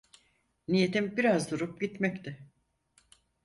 [0.67, 2.37] Niyetim biraz durup gitmekti.